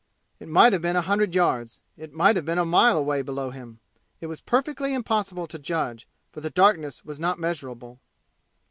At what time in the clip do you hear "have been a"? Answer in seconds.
0.73-1.03, 2.35-2.65